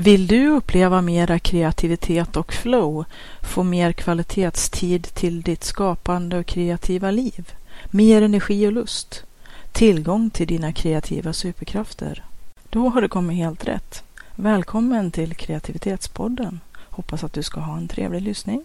[0.00, 3.04] Vill du uppleva mera kreativitet och flow,
[3.42, 7.52] få mer kvalitetstid till ditt skapande och kreativa liv,
[7.90, 9.24] mer energi och lust,
[9.72, 12.24] tillgång till dina kreativa superkrafter?
[12.70, 14.02] Då har du kommit helt rätt.
[14.34, 16.60] Välkommen till Kreativitetspodden.
[16.76, 18.64] Hoppas att du ska ha en trevlig lyssning.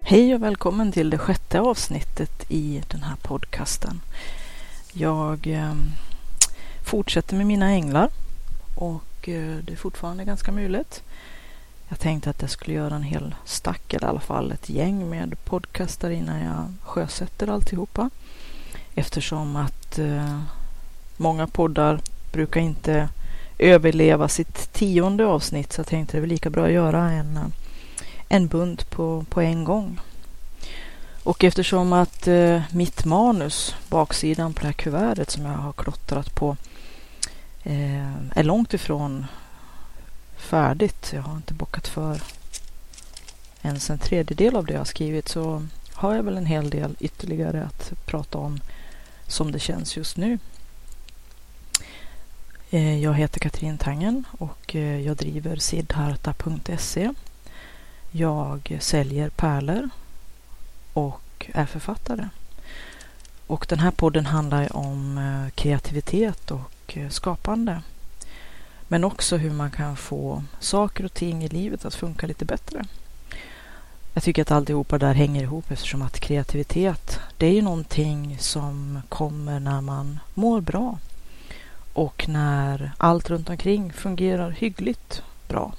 [0.00, 4.00] Hej och välkommen till det sjätte avsnittet i den här podcasten.
[4.92, 5.74] Jag eh,
[6.84, 8.08] fortsätter med mina änglar
[8.74, 11.02] och och eh, det är fortfarande ganska mulet.
[11.88, 15.10] Jag tänkte att jag skulle göra en hel stack, eller i alla fall ett gäng
[15.10, 18.10] med podcastar innan jag sjösätter alltihopa.
[18.94, 20.40] Eftersom att eh,
[21.16, 22.00] många poddar
[22.32, 23.08] brukar inte
[23.58, 27.46] överleva sitt tionde avsnitt så jag tänkte det var lika bra att göra en, eh,
[28.28, 30.00] en bunt på, på en gång.
[31.22, 36.34] Och eftersom att eh, mitt manus, baksidan på det här kuvertet som jag har klottrat
[36.34, 36.56] på,
[37.66, 39.26] Eh, är långt ifrån
[40.36, 41.10] färdigt.
[41.14, 42.22] Jag har inte bockat för
[43.62, 46.96] ens en tredjedel av det jag har skrivit så har jag väl en hel del
[47.00, 48.60] ytterligare att prata om
[49.26, 50.38] som det känns just nu.
[52.70, 57.10] Eh, jag heter Katrin Tangen och eh, jag driver sidharta.se.
[58.10, 59.88] Jag säljer pärlor
[60.92, 62.28] och är författare.
[63.46, 67.82] Och den här podden handlar om eh, kreativitet och och skapande.
[68.88, 72.84] Men också hur man kan få saker och ting i livet att funka lite bättre.
[74.14, 79.00] Jag tycker att alltihopa där hänger ihop eftersom att kreativitet, det är ju någonting som
[79.08, 80.98] kommer när man mår bra
[81.92, 85.72] och när allt runt omkring fungerar hyggligt bra.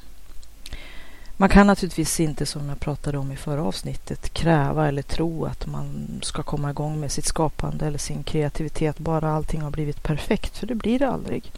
[1.37, 5.67] Man kan naturligtvis inte, som jag pratade om i förra avsnittet, kräva eller tro att
[5.67, 10.57] man ska komma igång med sitt skapande eller sin kreativitet bara allting har blivit perfekt,
[10.57, 11.51] för det blir det aldrig.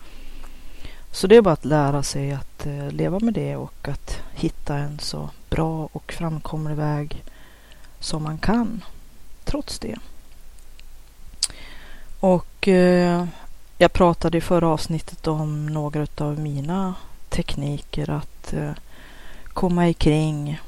[1.11, 4.77] Så det är bara att lära sig att eh, leva med det och att hitta
[4.77, 7.23] en så bra och framkomlig väg
[7.99, 8.83] som man kan,
[9.43, 9.95] trots det.
[12.19, 13.25] Och eh,
[13.77, 16.95] jag pratade i förra avsnittet om några av mina
[17.29, 18.71] tekniker att eh,
[19.57, 20.59] komma ikring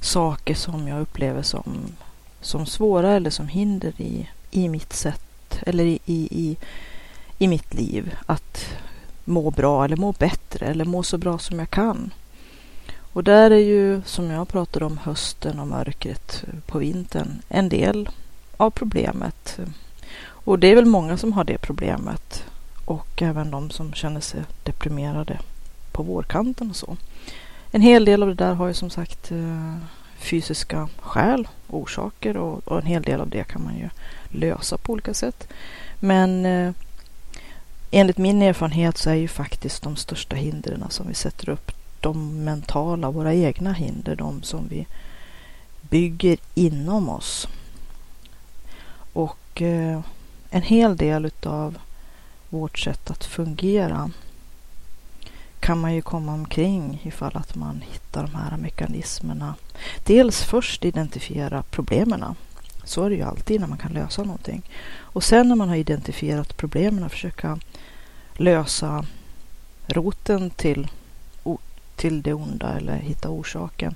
[0.00, 1.96] saker som jag upplever som,
[2.40, 6.56] som svåra eller som hinder i, i mitt sätt eller i, i,
[7.38, 8.64] i mitt liv att
[9.24, 12.10] må bra eller må bättre eller må så bra som jag kan.
[13.12, 18.08] Och där är ju, som jag pratade om, hösten och mörkret på vintern en del
[18.56, 19.58] av problemet.
[20.24, 22.44] Och det är väl många som har det problemet
[22.84, 25.38] och även de som känner sig deprimerade
[25.92, 26.96] på vårkanten och så.
[27.70, 29.76] En hel del av det där har ju som sagt eh,
[30.18, 33.88] fysiska skäl, orsaker och, och, en hel del av det kan man ju
[34.28, 35.48] lösa på olika sätt.
[36.00, 36.72] Men eh,
[37.90, 42.44] enligt min erfarenhet så är ju faktiskt de största hindren som vi sätter upp de
[42.44, 44.86] mentala, våra egna hinder, de som vi
[45.80, 47.48] bygger inom oss.
[49.12, 50.00] Och eh,
[50.50, 51.78] en hel del utav
[52.48, 54.10] vårt sätt att fungera
[55.60, 59.54] kan man ju komma omkring ifall att man hittar de här mekanismerna.
[60.04, 62.24] Dels först identifiera problemen.
[62.84, 64.62] Så är det ju alltid när man kan lösa någonting.
[64.98, 67.58] Och sen när man har identifierat problemen försöka
[68.34, 69.04] lösa
[69.86, 70.88] roten till,
[71.96, 73.94] till det onda eller hitta orsaken.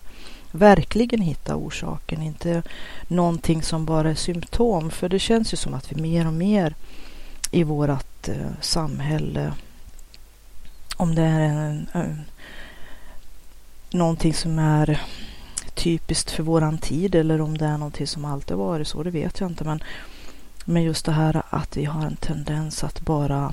[0.52, 2.62] Verkligen hitta orsaken, inte
[3.08, 4.90] någonting som bara är symptom.
[4.90, 6.74] För det känns ju som att vi mer och mer
[7.50, 9.52] i vårt eh, samhälle
[11.00, 12.24] om det är en, en,
[13.90, 15.00] någonting som är
[15.74, 19.40] typiskt för våran tid eller om det är någonting som alltid varit så, det vet
[19.40, 19.64] jag inte.
[19.64, 19.82] Men,
[20.64, 23.52] men just det här att vi har en tendens att bara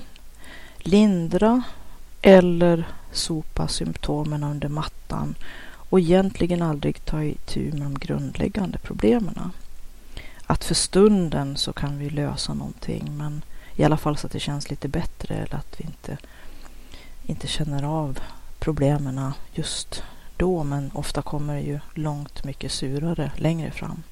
[0.77, 1.63] lindra
[2.21, 5.35] eller sopa symptomen under mattan
[5.89, 9.51] och egentligen aldrig ta itu med de grundläggande problemen.
[10.45, 13.41] Att för stunden så kan vi lösa någonting men
[13.75, 16.17] i alla fall så att det känns lite bättre eller att vi inte
[17.27, 18.19] inte känner av
[18.59, 20.03] problemen just
[20.37, 24.03] då men ofta kommer det ju långt mycket surare längre fram.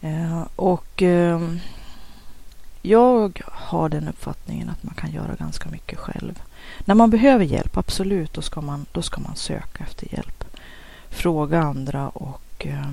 [0.00, 1.40] Eh, och eh,
[2.82, 6.42] jag har den uppfattningen att man kan göra ganska mycket själv.
[6.84, 10.44] När man behöver hjälp, absolut, då ska man, då ska man söka efter hjälp.
[11.08, 12.90] Fråga andra och eh,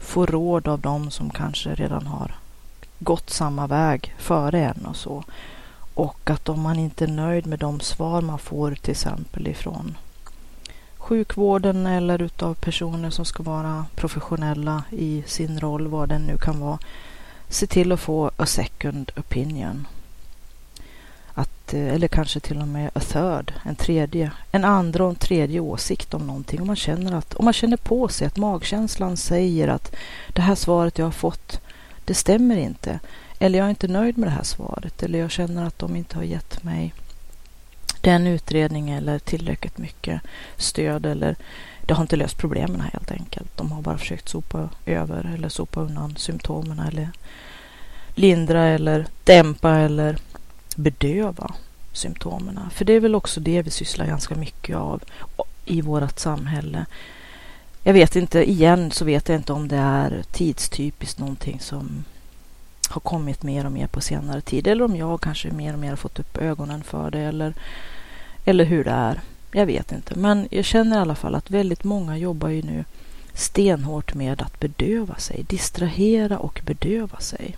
[0.00, 2.34] få råd av dem som kanske redan har
[2.98, 5.24] gått samma väg före en och så.
[5.94, 9.96] Och att om man inte är nöjd med de svar man får till exempel ifrån
[11.02, 16.60] sjukvården eller utav personer som ska vara professionella i sin roll, vad den nu kan
[16.60, 16.78] vara,
[17.48, 19.86] se till att få a second opinion.
[21.34, 25.16] Att, eh, eller kanske till och med a third, en tredje, en andra och en
[25.16, 26.60] tredje åsikt om någonting.
[26.60, 29.94] Om man känner, att, om man känner på sig att magkänslan säger att
[30.28, 31.60] det här svaret jag har fått,
[32.04, 33.00] det stämmer inte.
[33.42, 35.02] Eller jag är inte nöjd med det här svaret.
[35.02, 36.94] Eller jag känner att de inte har gett mig
[38.00, 40.20] den utredningen eller tillräckligt mycket
[40.56, 41.06] stöd.
[41.06, 41.36] Eller
[41.86, 43.56] det har inte löst problemen helt enkelt.
[43.56, 47.08] De har bara försökt sopa över eller sopa undan symptomen eller
[48.14, 50.18] lindra eller dämpa eller
[50.76, 51.54] bedöva
[51.92, 52.60] symptomen.
[52.70, 55.02] För det är väl också det vi sysslar ganska mycket av
[55.64, 56.86] i vårt samhälle.
[57.82, 62.04] Jag vet inte, igen så vet jag inte om det är tidstypiskt någonting som
[62.92, 65.90] har kommit mer och mer på senare tid eller om jag kanske mer och mer
[65.90, 67.54] har fått upp ögonen för det eller,
[68.44, 69.20] eller hur det är.
[69.52, 72.84] Jag vet inte, men jag känner i alla fall att väldigt många jobbar ju nu
[73.34, 77.56] stenhårt med att bedöva sig, distrahera och bedöva sig.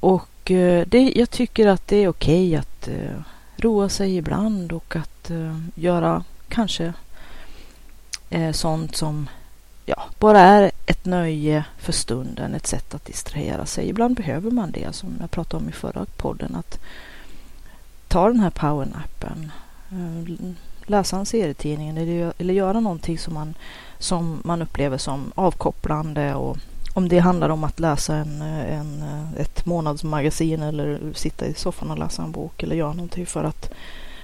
[0.00, 3.20] Och eh, det, jag tycker att det är okej att uh,
[3.56, 6.92] roa sig ibland och att uh, göra kanske
[8.34, 9.28] uh, sånt som
[9.84, 13.88] ja, bara är ett nöje för stunden, ett sätt att distrahera sig.
[13.88, 16.78] Ibland behöver man det, som jag pratade om i förra podden, att
[18.08, 19.52] ta den här powernappen,
[19.90, 20.52] eh,
[20.86, 23.54] läsa en serietidning eller, eller göra någonting som man,
[23.98, 26.56] som man upplever som avkopplande och
[26.94, 31.54] om det handlar om att läsa en, eh, en, eh, ett månadsmagasin eller sitta i
[31.54, 33.70] soffan och läsa en bok eller göra någonting för att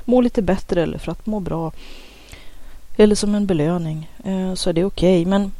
[0.05, 1.73] må lite bättre eller för att må bra
[2.96, 5.20] eller som en belöning eh, så är det okej.
[5.20, 5.31] Okay.
[5.31, 5.52] Men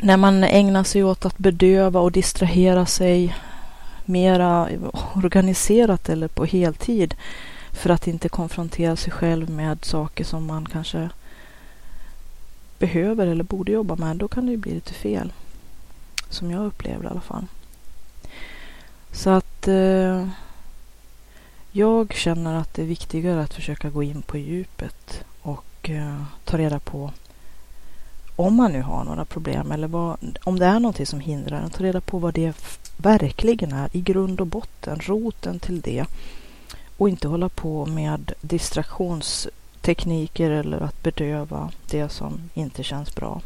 [0.00, 3.36] när man ägnar sig åt att bedöva och distrahera sig
[4.04, 4.68] mera
[5.14, 7.14] organiserat eller på heltid
[7.72, 11.08] för att inte konfrontera sig själv med saker som man kanske
[12.78, 15.32] behöver eller borde jobba med, då kan det ju bli lite fel.
[16.28, 17.46] Som jag upplever i alla fall.
[19.12, 20.28] Så att eh,
[21.72, 26.58] jag känner att det är viktigare att försöka gå in på djupet och och ta
[26.58, 27.12] reda på
[28.36, 31.70] om man nu har några problem eller vad, om det är någonting som hindrar en,
[31.70, 32.56] ta reda på vad det
[32.96, 36.04] verkligen är i grund och botten, roten till det.
[36.96, 43.40] Och inte hålla på med distraktionstekniker eller att bedöva det som inte känns bra.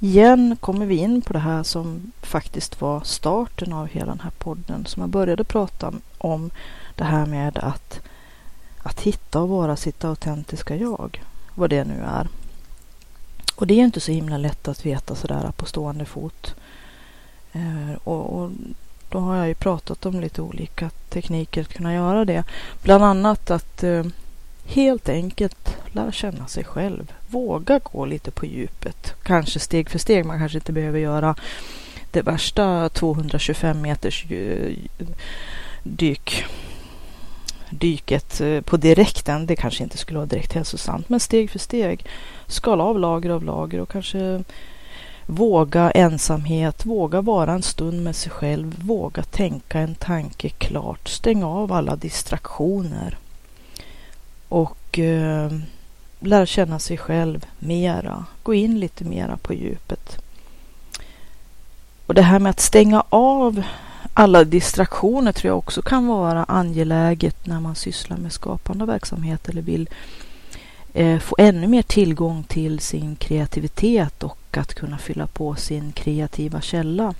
[0.00, 4.32] Igen kommer vi in på det här som faktiskt var starten av hela den här
[4.38, 4.86] podden.
[4.86, 6.50] Som jag började prata om
[6.96, 8.00] det här med att,
[8.82, 11.22] att hitta och vara sitt autentiska jag.
[11.54, 12.28] Vad det nu är.
[13.54, 16.54] Och det är inte så himla lätt att veta sådär på stående fot.
[17.52, 18.50] Eh, och, och,
[19.08, 22.44] då har jag ju pratat om lite olika tekniker att kunna göra det.
[22.82, 24.04] Bland annat att eh,
[24.64, 27.12] helt enkelt lära känna sig själv.
[27.28, 29.14] Våga gå lite på djupet.
[29.22, 30.26] Kanske steg för steg.
[30.26, 31.34] Man kanske inte behöver göra
[32.10, 34.76] det värsta 225 meters eh,
[35.82, 36.44] dyk
[37.72, 42.06] dyket eh, på direkten, det kanske inte skulle vara direkt hälsosamt, men steg för steg.
[42.46, 44.44] Skala av lager av lager och kanske
[45.26, 51.48] våga ensamhet, våga vara en stund med sig själv, våga tänka en tanke klart, stänga
[51.48, 53.18] av alla distraktioner
[54.48, 55.52] och eh,
[56.20, 60.18] lära känna sig själv mera, gå in lite mera på djupet.
[62.06, 63.62] Och det här med att stänga av
[64.14, 69.62] alla distraktioner tror jag också kan vara angeläget när man sysslar med skapande verksamhet eller
[69.62, 69.88] vill
[70.92, 76.60] eh, få ännu mer tillgång till sin kreativitet och att kunna fylla på sin kreativa
[76.60, 77.14] källa.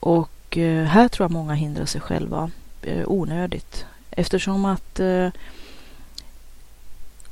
[0.00, 2.50] Och eh, här tror jag många hindrar sig själva
[2.82, 5.28] eh, onödigt eftersom att eh,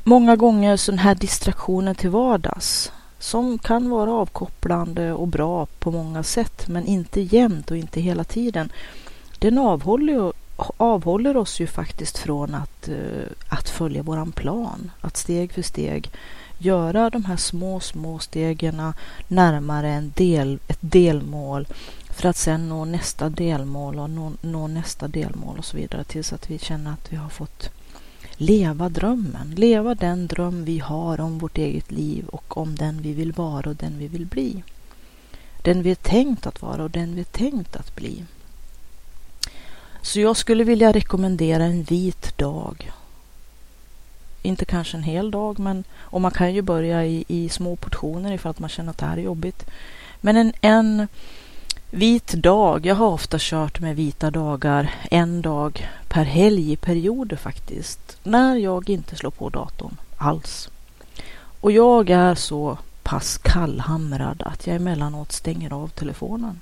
[0.05, 2.93] många gånger så den här distraktionen till vardags
[3.27, 8.25] som kan vara avkopplande och bra på många sätt men inte jämt och inte hela
[8.25, 8.73] tiden.
[9.39, 10.33] Den avhåller,
[10.77, 16.11] avhåller oss ju faktiskt från att, eh, att följa våran plan, att steg för steg
[16.59, 18.93] göra de här små, små stegen
[19.29, 21.67] närmare en del, ett delmål
[22.11, 26.33] för att sen nå nästa delmål och nå, nå nästa delmål och så vidare tills
[26.33, 27.71] att vi känner att vi har fått
[28.37, 33.13] leva drömmen, leva den dröm vi har om vårt eget liv och om den vi
[33.13, 34.63] vill vara och den vi vill bli.
[35.63, 38.25] Den vi är tänkt att vara och den vi är tänkt att bli.
[40.03, 42.93] Så jag skulle vilja rekommendera en vit dag
[44.43, 48.33] Inte kanske en hel dag, men och man kan ju börja i, i små portioner
[48.33, 49.67] ifall att man känner att det här är jobbigt.
[50.21, 51.09] Men en, en
[51.97, 57.37] vit dag, jag har ofta kört med vita dagar en dag per helg i perioder
[57.37, 58.19] faktiskt.
[58.23, 60.71] När jag inte slår på datorn alls.
[61.61, 66.61] Och jag är så pass kallhamrad att jag emellanåt stänger av telefonen.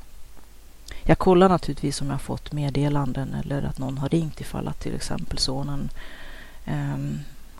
[1.02, 4.94] Jag kollar naturligtvis om jag fått meddelanden eller att någon har ringt ifall att till
[4.94, 5.90] exempel sonen
[6.64, 6.98] eh,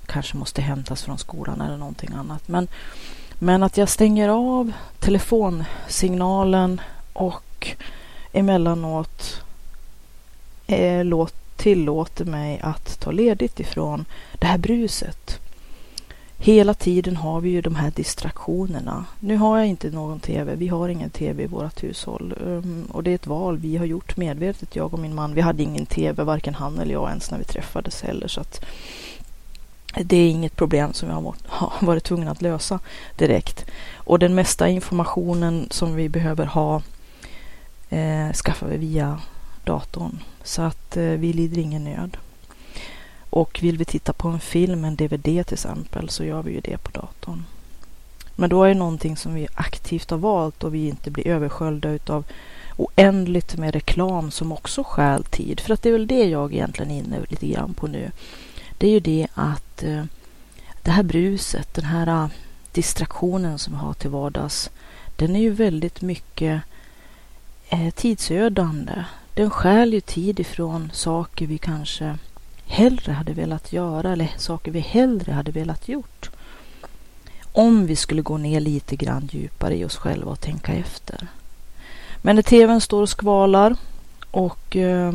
[0.06, 2.48] kanske måste hämtas från skolan eller någonting annat.
[2.48, 2.68] Men,
[3.38, 6.80] men att jag stänger av telefonsignalen
[7.12, 7.43] och
[8.32, 9.42] emellanåt
[10.66, 14.04] eh, låt, tillåter mig att ta ledigt ifrån
[14.38, 15.40] det här bruset.
[16.38, 19.04] Hela tiden har vi ju de här distraktionerna.
[19.20, 20.54] Nu har jag inte någon TV.
[20.54, 22.34] Vi har ingen TV i vårt hushåll.
[22.40, 25.34] Um, och det är ett val vi har gjort medvetet, jag och min man.
[25.34, 28.28] Vi hade ingen TV, varken han eller jag ens när vi träffades heller.
[28.28, 28.64] Så att
[30.02, 31.34] det är inget problem som vi har
[31.86, 32.80] varit tvungna att lösa
[33.16, 33.64] direkt.
[33.94, 36.82] Och den mesta informationen som vi behöver ha
[37.94, 39.20] eh, skaffar vi via
[39.64, 40.18] datorn.
[40.42, 42.16] Så att eh, vi lider ingen nöd.
[43.30, 46.60] Och vill vi titta på en film, en DVD till exempel, så gör vi ju
[46.60, 47.44] det på datorn.
[48.36, 51.90] Men då är det någonting som vi aktivt har valt och vi inte blir översköljda
[51.90, 52.24] utav
[52.76, 55.60] oändligt med reklam som också stjäl tid.
[55.60, 58.10] För att det är väl det jag egentligen är inne lite grann på nu.
[58.78, 60.04] Det är ju det att eh,
[60.82, 62.30] det här bruset, den här ah,
[62.72, 64.70] distraktionen som vi har till vardags,
[65.16, 66.62] den är ju väldigt mycket
[67.68, 69.04] eh, tidsödande.
[69.34, 72.18] Den stjäl ju tid ifrån saker vi kanske
[72.66, 76.30] hellre hade velat göra eller saker vi hellre hade velat gjort.
[77.52, 81.26] Om vi skulle gå ner lite grann djupare i oss själva och tänka efter.
[82.22, 83.76] Men när tvn står och skvalar
[84.30, 85.12] och eh,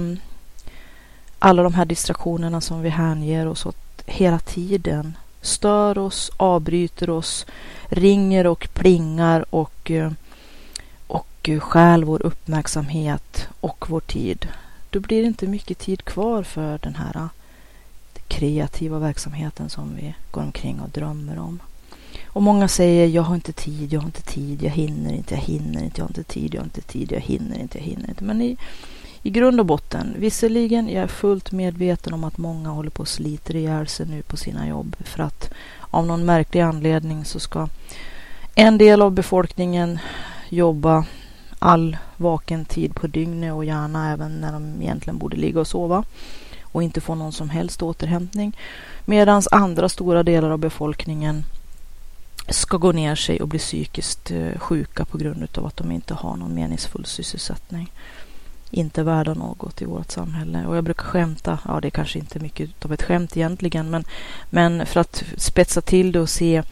[1.39, 7.46] alla de här distraktionerna som vi hänger oss åt hela tiden stör oss, avbryter oss,
[7.89, 10.12] ringer och plingar och, eh,
[11.41, 14.48] du stjäl vår uppmärksamhet och vår tid.
[14.89, 17.27] Då blir det inte mycket tid kvar för den här äh,
[18.27, 21.60] kreativa verksamheten som vi går omkring och drömmer om.
[22.27, 25.41] Och många säger jag har inte tid, jag har inte tid, jag hinner inte, jag
[25.41, 28.10] hinner inte, jag har inte tid, jag har inte tid, jag hinner inte, jag hinner
[28.10, 28.24] inte.
[28.24, 28.58] Men i,
[29.24, 33.08] i grund och botten, visserligen, jag är fullt medveten om att många håller på och
[33.08, 37.67] sliter ihjäl sig nu på sina jobb för att av någon märklig anledning så ska
[38.55, 40.00] en del av befolkningen
[40.50, 41.05] jobba
[41.59, 46.03] all vaken tid på dygnet och gärna även när de egentligen borde ligga och sova
[46.61, 48.57] och inte få någon som helst återhämtning.
[49.05, 51.43] Medan andra stora delar av befolkningen
[52.47, 56.13] ska gå ner sig och bli psykiskt eh, sjuka på grund av att de inte
[56.13, 57.91] har någon meningsfull sysselsättning.
[58.71, 60.65] Inte värda något i vårt samhälle.
[60.65, 64.03] Och jag brukar skämta, ja det är kanske inte mycket av ett skämt egentligen, men,
[64.49, 66.63] men för att spetsa till det och se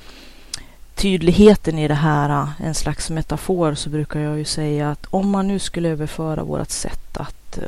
[0.98, 5.30] tydligheten i det här, äh, en slags metafor, så brukar jag ju säga att om
[5.30, 7.60] man nu skulle överföra vårt sätt att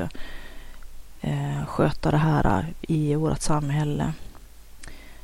[1.20, 4.12] eh, sköta det här i vårt samhälle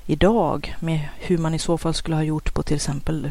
[0.07, 3.31] idag med hur man i så fall skulle ha gjort på till exempel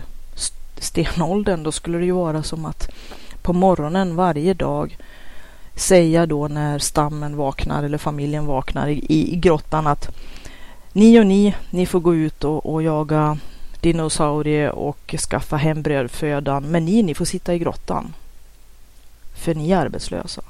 [0.77, 1.63] stenåldern.
[1.63, 2.89] Då skulle det ju vara som att
[3.41, 4.97] på morgonen varje dag
[5.75, 10.09] säga då när stammen vaknar eller familjen vaknar i, i grottan att
[10.93, 13.37] ni och ni, ni får gå ut och, och jaga
[13.85, 16.63] dinosaurie och skaffa hem brödfödan.
[16.63, 18.13] Men ni, ni får sitta i grottan.
[19.33, 20.41] För ni är arbetslösa.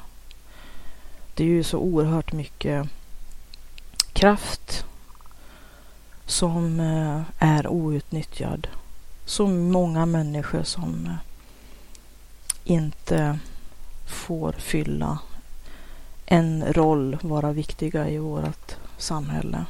[1.33, 2.87] Det är ju så oerhört mycket
[4.13, 4.85] kraft
[6.25, 8.67] som eh, är outnyttjad.
[9.25, 11.15] Så många människor som eh,
[12.63, 13.39] inte
[14.05, 15.19] får fylla
[16.25, 19.65] en roll, vara viktiga i vårt samhälle.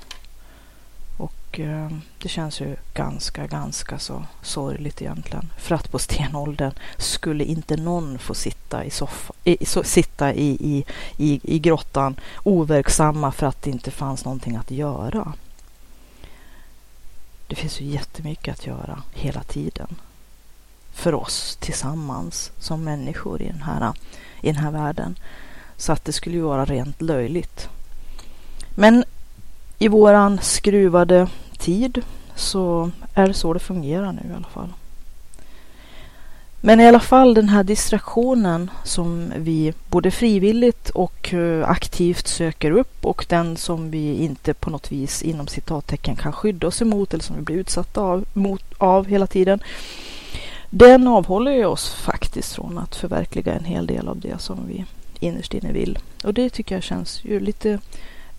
[1.55, 5.49] Och eh, det känns ju ganska, ganska så sorgligt egentligen.
[5.57, 10.49] För att på stenåldern skulle inte någon få sitta i, soffa, i, so, sitta i,
[10.49, 10.85] i,
[11.17, 15.33] i, i grottan overksamma för att det inte fanns någonting att göra.
[17.47, 19.95] Det finns ju jättemycket att göra hela tiden.
[20.93, 23.93] För oss tillsammans som människor i den här,
[24.41, 25.15] i den här världen.
[25.77, 27.69] Så att det skulle ju vara rent löjligt.
[28.69, 29.03] Men
[29.79, 31.27] i våran skruvade
[31.65, 32.01] tid
[32.35, 34.73] så är det så det fungerar nu i alla fall.
[36.61, 42.71] Men i alla fall den här distraktionen som vi både frivilligt och eh, aktivt söker
[42.71, 47.13] upp och den som vi inte på något vis inom citattecken kan skydda oss emot
[47.13, 49.59] eller som vi blir utsatta av, mot, av hela tiden.
[50.69, 54.85] Den avhåller ju oss faktiskt från att förverkliga en hel del av det som vi
[55.19, 55.99] innerst inne vill.
[56.23, 57.79] Och det tycker jag känns ju lite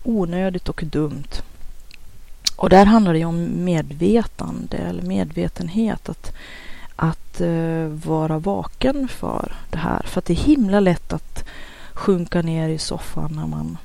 [0.03, 1.41] onödigt och dumt.
[2.57, 6.09] Och där handlar det om medvetande eller medvetenhet.
[6.09, 6.33] Att,
[6.95, 10.01] att uh, vara vaken för det här.
[10.07, 11.43] För att det är himla lätt att
[11.93, 13.77] sjunka ner i soffan när man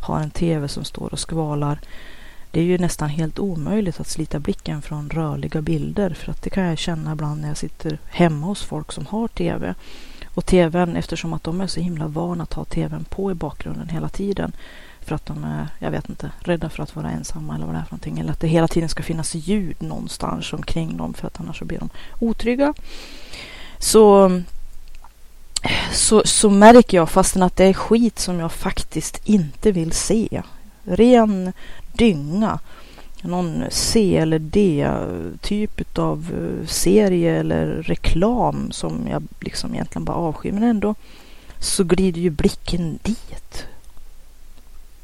[0.00, 1.80] har en tv som står och skvalar.
[2.50, 6.50] Det är ju nästan helt omöjligt att slita blicken från rörliga bilder för att det
[6.50, 9.74] kan jag känna ibland när jag sitter hemma hos folk som har tv.
[10.34, 13.88] Och tvn, eftersom att de är så himla vana att ha tvn på i bakgrunden
[13.88, 14.52] hela tiden
[15.08, 17.78] för att de är, jag vet inte, rädda för att vara ensamma eller vad det
[17.78, 18.18] är för någonting.
[18.18, 21.64] Eller att det hela tiden ska finnas ljud någonstans omkring dem för att annars så
[21.64, 21.88] blir de
[22.18, 22.74] otrygga.
[23.78, 24.30] Så,
[25.92, 30.42] så, så märker jag fastän att det är skit som jag faktiskt inte vill se.
[30.84, 31.52] Ren
[31.92, 32.58] dynga.
[33.22, 40.52] Någon C eller D-typ av eh, serie eller reklam som jag liksom egentligen bara avskyr.
[40.52, 40.94] Men ändå
[41.58, 43.66] så glider ju blicken dit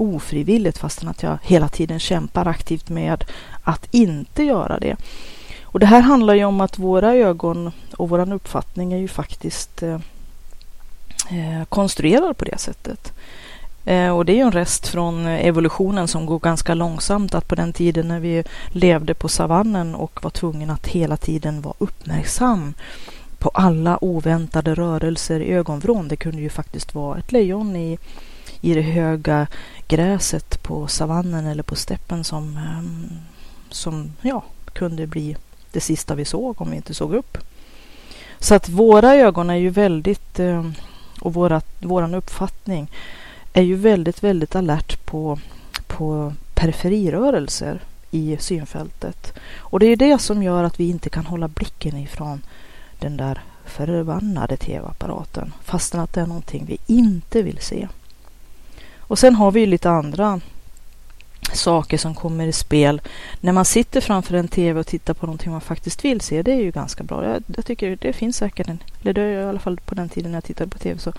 [0.04, 3.24] ofrivilligt fastän att jag hela tiden kämpar aktivt med
[3.62, 4.96] att inte göra det.
[5.62, 9.82] Och det här handlar ju om att våra ögon och våran uppfattning är ju faktiskt
[9.82, 10.00] eh,
[11.30, 13.12] eh konstruerad på det sättet.
[13.84, 17.34] Eh, och det är ju en rest från evolutionen som går ganska långsamt.
[17.34, 21.60] Att på den tiden när vi levde på savannen och var tvungna att hela tiden
[21.60, 22.74] vara uppmärksam
[23.38, 26.08] på alla oväntade rörelser i ögonvrån.
[26.08, 27.98] Det kunde ju faktiskt vara ett lejon i,
[28.64, 29.46] i det höga
[29.88, 33.08] gräset på savannen eller på steppen som, ehm,
[33.70, 35.36] som ja, kunde bli
[35.72, 37.38] det sista vi såg om vi inte såg upp.
[38.38, 40.74] Så att våra ögon är ju väldigt, ehm,
[41.20, 42.90] och våra, våran uppfattning
[43.52, 45.38] är ju väldigt, väldigt alert på,
[45.86, 47.80] på periferirörelser
[48.10, 49.32] i synfältet.
[49.56, 52.42] Och det är det som gör att vi inte kan hålla blicken ifrån
[52.98, 57.88] den där förbannade tv-apparaten fastän att det är någonting vi inte vill se.
[59.14, 60.40] Och sen har vi ju lite andra
[61.52, 63.00] saker som kommer i spel.
[63.40, 66.52] När man sitter framför en tv och tittar på någonting man faktiskt vill se, det
[66.52, 67.24] är ju ganska bra.
[67.24, 70.08] Jag, jag tycker det finns säkert en, eller det är i alla fall på den
[70.08, 71.12] tiden när jag tittade på tv så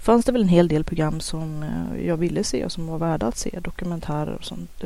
[0.00, 2.98] fanns det väl en hel del program som eh, jag ville se och som var
[2.98, 4.84] värda att se, dokumentärer och sånt.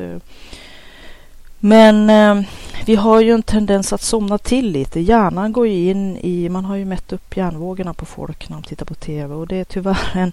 [1.59, 2.45] Men eh,
[2.85, 4.99] vi har ju en tendens att somna till lite.
[4.99, 8.63] Hjärnan går ju in i, man har ju mätt upp hjärnvågorna på folk när de
[8.63, 10.31] tittar på tv och det är tyvärr en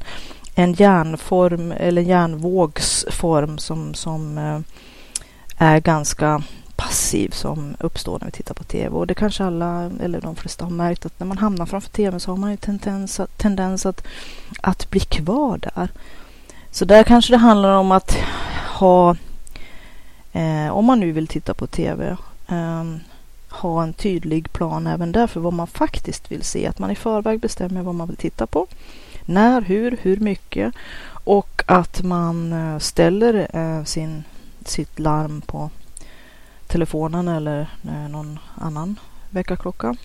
[0.55, 4.61] en järnform eller järnvågsform som, som eh,
[5.57, 6.43] är ganska
[6.77, 8.89] passiv som uppstår när vi tittar på tv.
[8.97, 12.21] Och det kanske alla, eller de flesta har märkt att när man hamnar framför tv
[12.21, 14.07] så har man ju tendens, tendens att,
[14.61, 15.89] att bli kvar där.
[16.71, 18.17] Så där kanske det handlar om att
[18.79, 19.17] ha,
[20.33, 22.17] eh, om man nu vill titta på tv,
[22.49, 22.85] eh,
[23.49, 26.67] ha en tydlig plan även där för vad man faktiskt vill se.
[26.67, 28.67] Att man i förväg bestämmer vad man vill titta på
[29.25, 30.75] när, hur, hur mycket
[31.25, 34.25] och att man eh, ställer eh, sin,
[34.65, 35.71] sitt larm på
[36.67, 39.97] telefonen eller eh, någon annan väckarklocka.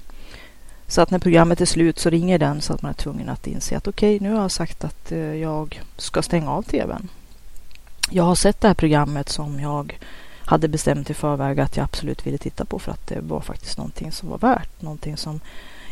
[0.88, 3.48] Så att när programmet är slut så ringer den så att man är tvungen att
[3.48, 7.10] inse att okej, okay, nu har jag sagt att jag ska stänga av tvn.
[8.10, 9.98] Jag har sett det här programmet som jag
[10.46, 13.78] hade bestämt i förväg att jag absolut ville titta på för att det var faktiskt
[13.78, 15.40] någonting som var värt, någonting som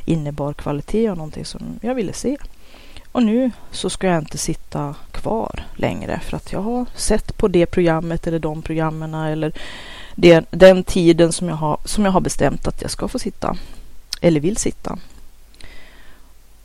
[0.05, 2.37] innebar kvalitet och någonting som jag ville se.
[3.13, 7.47] Och nu så ska jag inte sitta kvar längre för att jag har sett på
[7.47, 9.53] det programmet eller de programmen eller
[10.15, 13.57] det, den tiden som jag, har, som jag har bestämt att jag ska få sitta
[14.21, 14.99] eller vill sitta.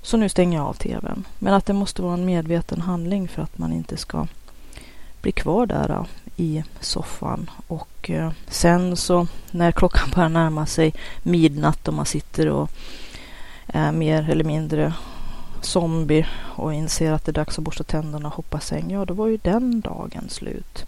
[0.03, 1.25] Så nu stänger jag av tvn.
[1.39, 4.27] Men att det måste vara en medveten handling för att man inte ska
[5.21, 6.05] bli kvar där äh,
[6.37, 7.51] i soffan.
[7.67, 12.71] Och äh, sen så när klockan börjar närma sig midnatt och man sitter och
[13.67, 14.93] är mer eller mindre
[15.65, 19.15] zombie och inser att det är dags att borsta tänderna och hoppa säng, ja då
[19.15, 20.87] var ju den dagen slut.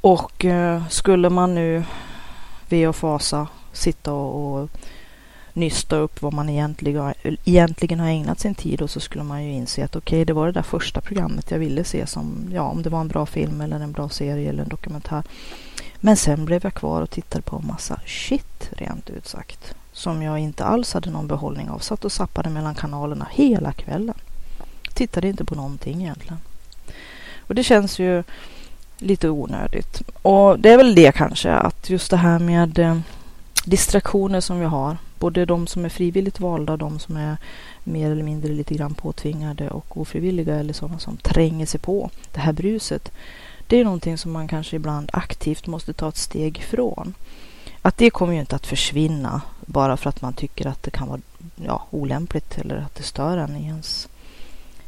[0.00, 1.84] Och eh, skulle man nu
[2.68, 4.70] ve och fasa sitta och, och
[5.52, 9.52] nysta upp vad man egentligen, egentligen har ägnat sin tid och så skulle man ju
[9.52, 12.62] inse att okej, okay, det var det där första programmet jag ville se som, ja,
[12.62, 15.22] om det var en bra film eller en bra serie eller en dokumentär.
[16.00, 20.22] Men sen blev jag kvar och tittade på en massa shit, rent ut sagt som
[20.22, 21.78] jag inte alls hade någon behållning av.
[21.78, 24.14] Satt och sappade mellan kanalerna hela kvällen.
[24.94, 26.38] Tittade inte på någonting egentligen.
[27.38, 28.22] Och det känns ju
[28.98, 30.02] lite onödigt.
[30.22, 32.98] Och det är väl det kanske att just det här med eh,
[33.64, 34.96] distraktioner som vi har.
[35.18, 37.36] Både de som är frivilligt valda och de som är
[37.84, 42.40] mer eller mindre lite grann påtvingade och ofrivilliga eller sådana som tränger sig på det
[42.40, 43.12] här bruset.
[43.66, 47.14] Det är någonting som man kanske ibland aktivt måste ta ett steg ifrån
[47.82, 51.08] att det kommer ju inte att försvinna bara för att man tycker att det kan
[51.08, 51.20] vara
[51.56, 54.08] ja, olämpligt eller att det stör en i ens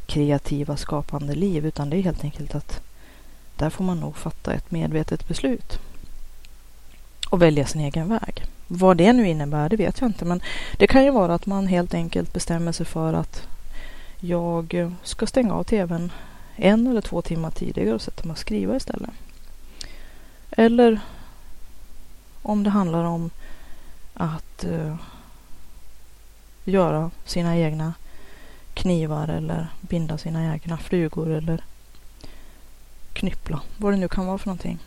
[0.05, 2.81] kreativa skapande liv utan det är helt enkelt att
[3.55, 5.79] där får man nog fatta ett medvetet beslut
[7.29, 8.45] och välja sin egen väg.
[8.67, 10.41] Vad det nu innebär, det vet jag inte, men
[10.77, 13.47] det kan ju vara att man helt enkelt bestämmer sig för att
[14.19, 16.11] jag ska stänga av tvn
[16.55, 19.09] en eller två timmar tidigare och sätta mig och skriva istället.
[20.51, 20.99] Eller
[22.41, 23.29] om det handlar om
[24.21, 24.95] att uh,
[26.63, 27.93] göra sina egna
[28.73, 31.63] knivar eller binda sina egna flugor eller
[33.13, 34.79] knyppla, vad det nu kan vara för någonting.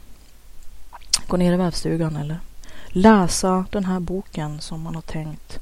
[1.26, 2.38] Gå ner i vävstugan eller
[2.88, 5.60] läsa den här boken som man har tänkt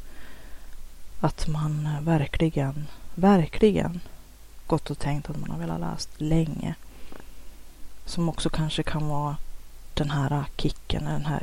[1.20, 4.00] att man eh, verkligen, verkligen
[4.66, 6.74] gått och tänkt att man har velat läst länge.
[8.04, 9.36] Som också kanske kan vara
[9.94, 11.42] den här kicken, den här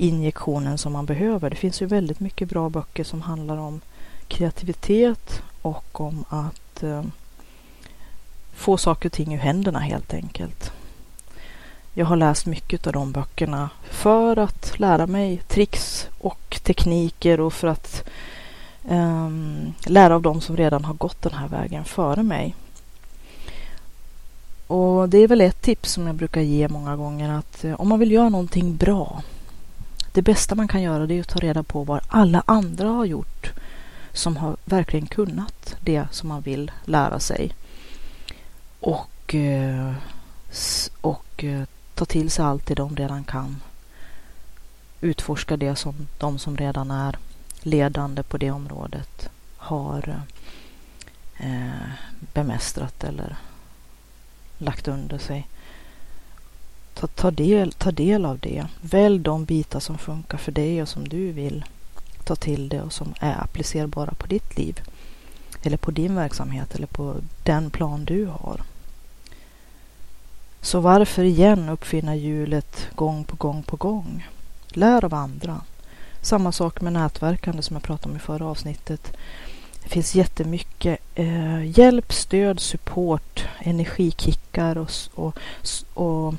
[0.00, 1.50] injektionen som man behöver.
[1.50, 3.80] Det finns ju väldigt mycket bra böcker som handlar om
[4.28, 7.04] kreativitet och om att eh,
[8.54, 10.72] få saker och ting ur händerna helt enkelt.
[11.94, 17.52] Jag har läst mycket av de böckerna för att lära mig tricks och tekniker och
[17.52, 18.04] för att
[18.88, 19.30] eh,
[19.86, 22.54] lära av dem som redan har gått den här vägen före mig.
[24.66, 27.88] Och det är väl ett tips som jag brukar ge många gånger att eh, om
[27.88, 29.22] man vill göra någonting bra.
[30.12, 33.04] Det bästa man kan göra det är att ta reda på vad alla andra har
[33.04, 33.52] gjort
[34.12, 37.54] som har verkligen kunnat det som man vill lära sig.
[38.80, 39.94] Och, eh,
[41.00, 41.62] och eh,
[41.94, 43.62] ta till sig allt det de redan kan.
[45.00, 47.18] Utforska det som de som redan är
[47.62, 50.22] ledande på det området har
[51.36, 51.90] eh,
[52.34, 53.36] bemästrat eller
[54.58, 55.46] lagt under sig.
[56.94, 58.66] Ta, ta, del, ta del av det.
[58.80, 61.64] Välj de bitar som funkar för dig och som du vill
[62.24, 64.80] ta till dig och som är applicerbara på ditt liv.
[65.62, 68.60] Eller på din verksamhet eller på den plan du har.
[70.62, 74.26] Så varför igen uppfinna hjulet gång på gång på gång?
[74.68, 75.60] Lär av andra.
[76.22, 79.16] Samma sak med nätverkande som jag pratade om i förra avsnittet.
[79.82, 85.38] Det finns jättemycket eh, hjälp, stöd, support, energikickar och, och,
[85.94, 86.34] och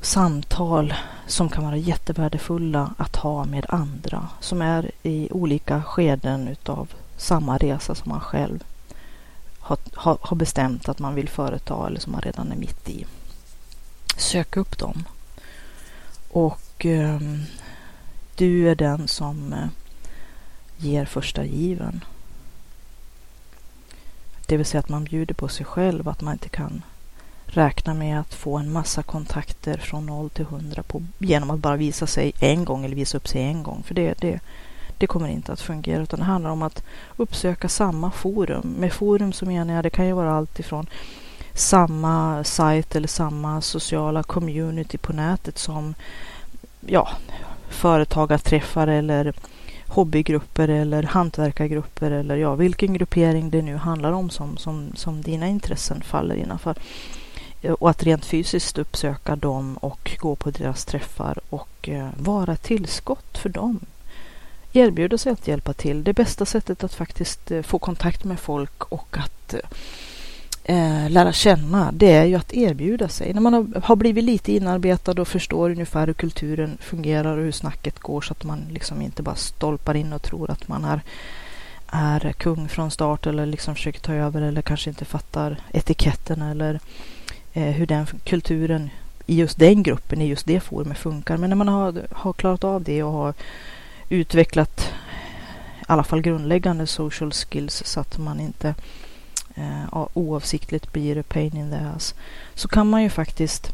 [0.00, 0.94] samtal
[1.26, 7.58] som kan vara jättevärdefulla att ha med andra som är i olika skeden utav samma
[7.58, 8.64] resa som man själv
[9.66, 13.06] har, har, har bestämt att man vill företa eller som man redan är mitt i.
[14.16, 15.04] Sök upp dem.
[16.30, 17.20] Och eh,
[18.36, 19.68] du är den som eh,
[20.76, 22.04] ger första given.
[24.46, 26.82] Det vill säga att man bjuder på sig själv, att man inte kan
[27.46, 31.76] räkna med att få en massa kontakter från 0 till 100 på, genom att bara
[31.76, 33.82] visa sig en gång eller visa upp sig en gång.
[33.86, 34.40] För det, det,
[34.98, 36.82] det kommer inte att fungera utan det handlar om att
[37.16, 38.74] uppsöka samma forum.
[38.78, 40.86] Med forum så menar jag det kan ju vara allt ifrån
[41.54, 45.94] samma sajt eller samma sociala community på nätet som
[46.86, 47.08] ja,
[47.68, 49.32] företagarträffar eller
[49.86, 55.48] hobbygrupper eller hantverkargrupper eller ja, vilken gruppering det nu handlar om som, som, som dina
[55.48, 56.74] intressen faller innanför.
[57.62, 62.36] Eh, och att rent fysiskt uppsöka dem och gå på deras träffar och eh, vara
[62.46, 63.80] vara tillskott för dem
[64.72, 66.04] erbjuda sig att hjälpa till.
[66.04, 69.54] Det bästa sättet att faktiskt eh, få kontakt med folk och att
[71.08, 73.34] lära känna, det är ju att erbjuda sig.
[73.34, 77.52] När man har, har, blivit lite inarbetad och förstår ungefär hur kulturen fungerar och hur
[77.52, 81.00] snacket går så att man liksom inte bara stolpar in och tror att man är,
[81.86, 86.74] är kung från start eller liksom försöker ta över eller kanske inte fattar etiketten eller
[86.74, 86.80] eh,
[87.56, 88.90] Eh, hur den kulturen
[89.26, 91.36] i just den gruppen, i just det forumet funkar.
[91.36, 93.34] Men när man har, har klarat av det och har
[94.08, 94.80] utvecklat
[95.80, 98.74] i alla fall grundläggande social skills så att man inte
[99.54, 102.14] eh, oavsiktligt blir a pain in the ass.
[102.54, 103.72] Så kan man ju faktiskt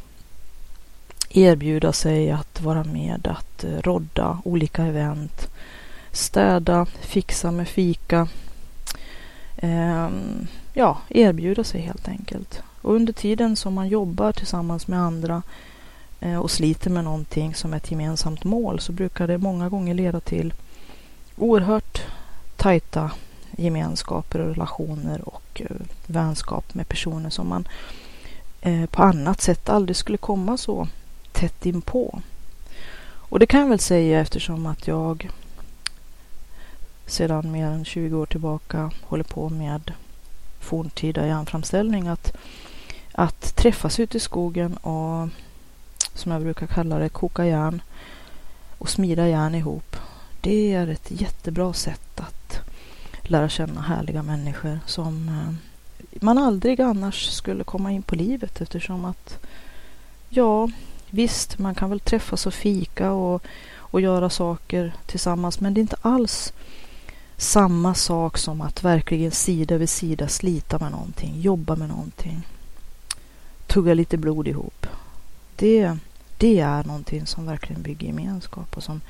[1.31, 5.49] erbjuda sig att vara med att eh, rodda olika event,
[6.13, 8.29] städa, fixa med fika.
[9.57, 10.09] Eh,
[10.73, 12.63] ja, erbjuda sig helt enkelt.
[12.83, 15.43] Och under tiden som man jobbar tillsammans med andra
[16.21, 20.21] eh, och sliter med någonting som ett gemensamt mål så brukar det många gånger leda
[20.21, 20.55] till
[21.37, 22.03] oerhört
[22.57, 23.11] tajta
[23.57, 27.69] gemenskaper och relationer och eh, vänskap med personer som man
[28.61, 30.89] eh, på annat sätt aldrig skulle komma så
[31.33, 32.21] tätt inpå.
[33.33, 35.31] Och det kan jag väl säga eftersom att jag
[37.07, 39.93] sedan mer än 20 år tillbaka håller på med
[40.61, 42.37] forntida järnframställning att,
[43.13, 45.29] att träffas ute i skogen och
[46.15, 47.83] som jag brukar kalla det, koka järn
[48.79, 49.97] och smida järn ihop.
[50.41, 52.61] Det är ett jättebra sätt att
[53.23, 55.73] lära känna härliga människor som eh,
[56.23, 59.39] man aldrig annars skulle komma in på livet eftersom att
[60.29, 60.69] ja,
[61.11, 63.43] visst, man kan väl träffas och fika och,
[63.75, 66.53] och göra saker tillsammans men det är inte alls
[67.37, 72.47] samma sak som att verkligen sida vid sida slita med någonting, jobba med någonting,
[73.73, 74.87] tugga lite blod ihop.
[75.57, 75.97] Det,
[76.39, 79.01] det är någonting som verkligen bygger gemenskap och som,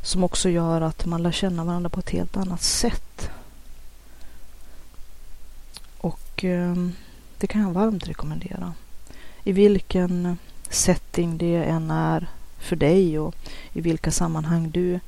[0.00, 3.30] som också gör att man lär känna varandra på ett helt annat sätt.
[5.98, 6.76] Och eh,
[7.38, 8.74] det kan jag varmt rekommendera.
[9.44, 10.38] I vilken
[10.70, 12.26] setting det än är
[12.58, 13.34] för dig och
[13.72, 15.00] i vilka sammanhang du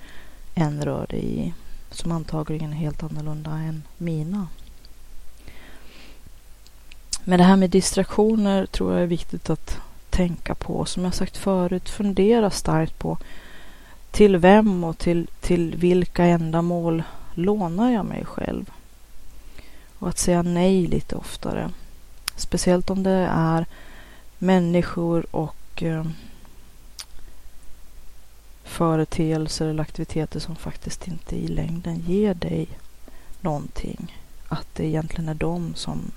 [0.55, 1.55] än rör dig i
[1.91, 4.49] som antagligen är helt annorlunda än mina.
[7.25, 9.79] Men det här med distraktioner tror jag är viktigt att
[10.11, 10.85] tänka på.
[10.85, 13.19] Som jag sagt förut, fundera starkt på
[14.11, 17.03] till vem och till, till vilka ändamål
[17.35, 18.71] lånar jag mig själv?
[19.99, 21.71] Och att säga nej lite oftare.
[22.37, 23.67] Speciellt om det är
[24.39, 26.05] människor och eh,
[28.65, 32.69] företeelser eller aktiviteter som faktiskt inte i längden ger dig
[33.41, 34.17] någonting.
[34.49, 36.11] Att det egentligen är de som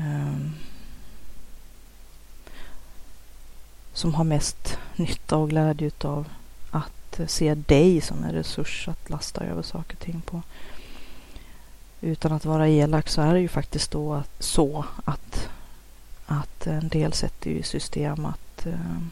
[0.00, 0.50] Ehm,
[3.92, 6.28] som har mest nytta och glädje utav
[6.70, 10.42] att eh, se dig som en resurs att lasta över saker och ting på.
[12.00, 15.48] Utan att vara elak så är det ju faktiskt då att, så att,
[16.26, 19.10] att en del sätter i system att um,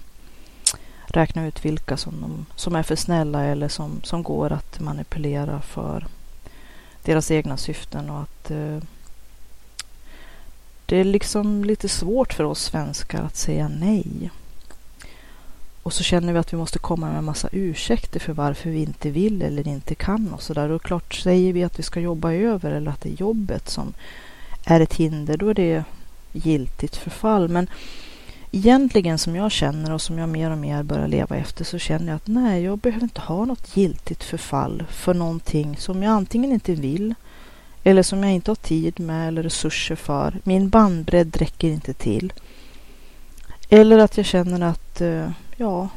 [1.06, 5.60] räkna ut vilka som, de, som är för snälla eller som, som går att manipulera
[5.60, 6.06] för
[7.02, 8.78] deras egna syften och att eh,
[10.88, 14.30] det är liksom lite svårt för oss svenskar att säga nej.
[15.82, 18.82] Och så känner vi att vi måste komma med en massa ursäkter för varför vi
[18.82, 20.70] inte vill eller inte kan och sådär.
[20.70, 23.94] Och klart säger vi att vi ska jobba över eller att det är jobbet som
[24.64, 25.84] är ett hinder, då är det
[26.32, 27.48] giltigt förfall.
[27.48, 27.70] Men
[28.52, 32.06] egentligen som jag känner och som jag mer och mer börjar leva efter så känner
[32.06, 36.52] jag att nej, jag behöver inte ha något giltigt förfall för någonting som jag antingen
[36.52, 37.14] inte vill
[37.82, 40.40] eller som jag inte har tid med eller resurser för.
[40.44, 42.32] Min bandbredd räcker inte till.
[43.68, 45.88] Eller att jag känner att eh, ja,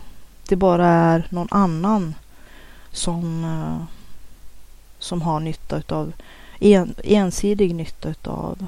[0.47, 2.15] det bara är någon annan
[2.91, 3.83] som, eh,
[4.99, 6.13] som har nytta utav
[6.59, 8.67] en, ensidig nytta utav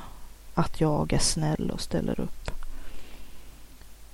[0.53, 2.51] att jag är snäll och ställer upp.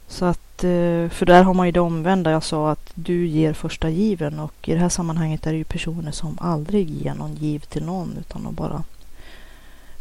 [0.09, 2.31] Så att, eh, för där har man ju det omvända.
[2.31, 5.63] Jag sa att du ger första given och i det här sammanhanget är det ju
[5.63, 8.83] personer som aldrig ger någon giv till någon utan de bara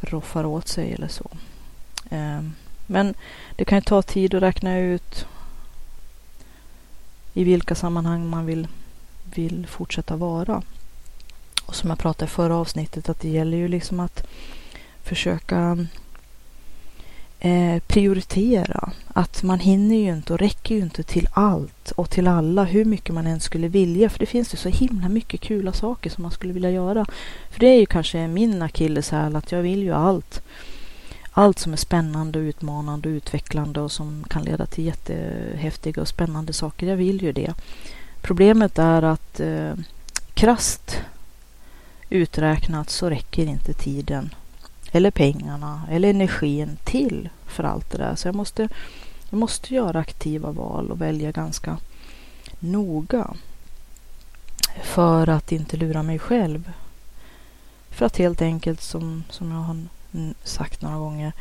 [0.01, 1.31] roffar åt sig eller så.
[2.11, 2.53] Ehm,
[2.87, 3.15] men
[3.57, 5.27] det kan ju ta tid att räkna ut
[7.35, 8.69] i vilka sammanhang man vill,
[9.35, 10.63] vill fortsätta vara.
[11.67, 14.27] Och som jag pratade i förra avsnittet att det gäller ju liksom att
[15.03, 15.87] försöka
[17.41, 18.93] eh, prioritera.
[19.09, 22.85] Att man hinner ju inte och räcker ju inte till allt och till alla hur
[22.85, 24.09] mycket man än skulle vilja.
[24.09, 27.07] För det finns ju så himla mycket kula saker som man skulle vilja göra.
[27.51, 30.43] För det är ju kanske min akilleshäl att jag vill ju allt.
[31.31, 36.53] Allt som är spännande, utmanande och utvecklande och som kan leda till jättehäftiga och spännande
[36.53, 36.87] saker.
[36.87, 37.55] Jag vill ju det.
[38.21, 39.73] Problemet är att eh,
[40.35, 41.01] krast
[42.11, 44.31] uträknat så räcker inte tiden
[44.93, 48.15] eller pengarna eller energin till för allt det där.
[48.15, 48.69] Så jag måste,
[49.31, 51.79] jag måste göra aktiva val och välja ganska
[52.59, 53.35] noga
[54.83, 56.73] för att inte lura mig själv.
[57.91, 59.77] För att helt enkelt, som, som jag har
[60.45, 61.33] sagt några gånger,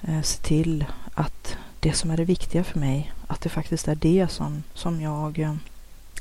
[0.00, 3.94] eh, se till att det som är det viktiga för mig, att det faktiskt är
[3.94, 5.54] det som, som jag eh,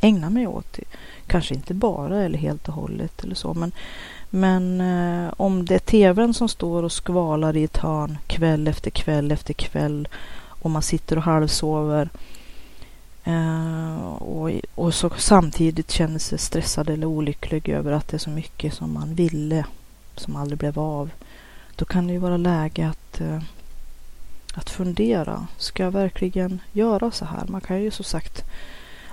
[0.01, 0.79] ägnar mig åt.
[1.27, 3.71] Kanske inte bara eller helt och hållet eller så, men
[4.29, 8.91] men eh, om det är tvn som står och skvalar i ett hörn kväll efter
[8.91, 10.07] kväll efter kväll
[10.47, 12.09] och man sitter och halvsover
[13.23, 18.29] eh, och, och så samtidigt känner sig stressad eller olycklig över att det är så
[18.29, 19.65] mycket som man ville
[20.15, 21.09] som aldrig blev av.
[21.75, 23.41] Då kan det ju vara läge att, eh,
[24.53, 25.47] att fundera.
[25.57, 27.45] Ska jag verkligen göra så här?
[27.47, 28.43] Man kan ju som sagt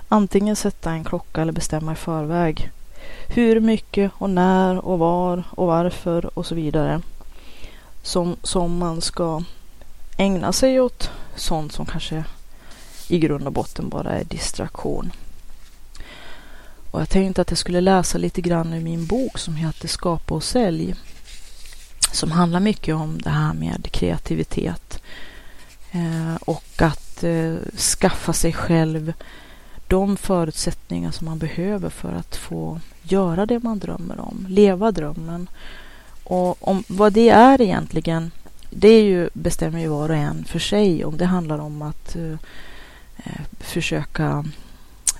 [0.07, 2.71] antingen sätta en klocka eller bestämma i förväg
[3.27, 7.01] hur mycket och när och var och varför och så vidare
[8.01, 9.43] som, som man ska
[10.17, 12.23] ägna sig åt sånt som kanske
[13.07, 15.11] i grund och botten bara är distraktion.
[16.91, 20.33] Och jag tänkte att jag skulle läsa lite grann ur min bok som heter Skapa
[20.35, 20.95] och sälj.
[22.11, 25.01] Som handlar mycket om det här med kreativitet.
[25.91, 29.13] Eh, och att eh, skaffa sig själv
[29.87, 35.47] de förutsättningar som man behöver för att få göra det man drömmer om, leva drömmen
[36.23, 38.31] Och om vad det är egentligen,
[38.69, 41.05] det är ju, bestämmer ju var och en för sig.
[41.05, 42.31] Om det handlar om att eh,
[43.17, 44.45] eh försöka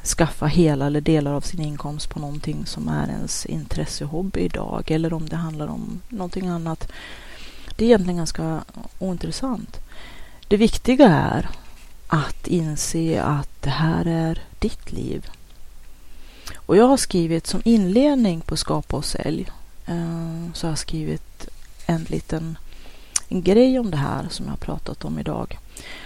[0.03, 4.39] skaffa hela eller delar av sin inkomst på någonting som är ens intresse och hobby
[4.39, 4.91] idag.
[4.91, 6.91] Eller om det handlar om någonting annat.
[7.75, 8.63] Det är egentligen ganska
[8.99, 9.79] ointressant.
[10.47, 11.49] Det viktiga är
[12.07, 15.29] att inse att det här är ditt liv.
[16.55, 19.51] Och jag har skrivit som inledning på Skapa och sälj
[19.85, 19.91] så
[20.53, 21.47] så har jag skrivit
[21.85, 22.57] en liten
[23.29, 25.59] en grej om det här som jag har pratat om idag.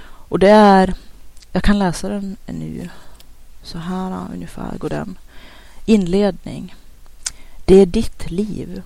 [0.04, 0.94] Och det är,
[1.52, 2.90] jag kan läsa den nu.
[3.64, 5.18] Så här ungefär går den.
[5.86, 6.76] Inledning.
[7.66, 8.82] Det är ditt liv.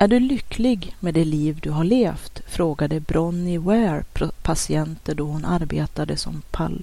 [0.00, 2.42] Är du lycklig med det liv du har levt?
[2.46, 4.04] frågade Bronnie Ware
[4.42, 6.82] patienter då hon arbetade som pal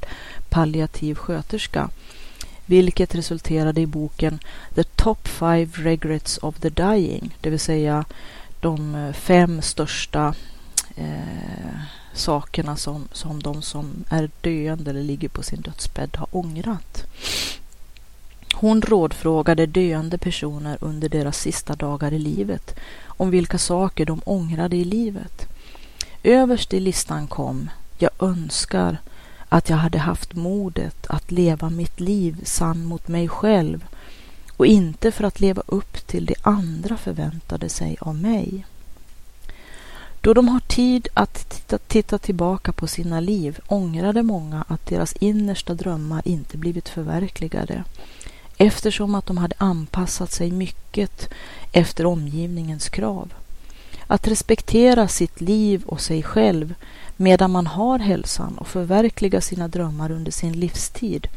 [0.49, 1.89] palliativ sköterska,
[2.65, 4.39] vilket resulterade i boken
[4.73, 8.05] The Top Five Regrets of the Dying, det vill säga
[8.59, 10.33] de eh, fem största
[10.95, 11.79] eh,
[12.13, 17.05] sakerna som, som de som är döende eller ligger på sin dödsbädd har ångrat.
[18.57, 24.75] Hon rådfrågade döende personer under deras sista dagar i livet om vilka saker de ångrade
[24.75, 25.47] i livet.
[26.23, 28.97] Överst i listan kom Jag önskar
[29.49, 33.85] att jag hade haft modet att leva mitt liv sann mot mig själv
[34.57, 38.65] och inte för att leva upp till det andra förväntade sig av mig.
[40.21, 45.13] Då de har tid att titta, titta, tillbaka på sina liv ångrade många att deras
[45.13, 47.83] innersta drömmar inte blivit förverkligade
[48.57, 51.29] eftersom att de hade anpassat sig mycket
[51.71, 53.33] efter omgivningens krav.
[54.07, 56.73] Att respektera sitt liv och sig själv
[57.17, 61.27] medan man har hälsan och förverkliga sina drömmar under sin livstid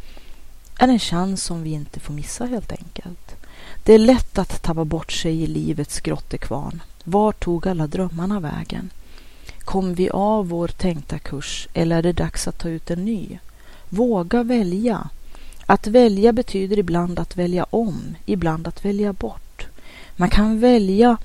[0.78, 3.37] är en chans som vi inte får missa helt enkelt.
[3.85, 6.83] Det är lätt att tappa bort sig i livets grottekvarn.
[7.04, 8.90] Var tog alla drömmarna vägen?
[9.59, 13.38] Kom vi av vår tänkta kurs eller är det dags att ta ut en ny?
[13.88, 15.09] Våga välja.
[15.70, 19.66] Att välja betyder ibland att välja om, ibland att välja bort.
[20.16, 21.16] Man kan välja,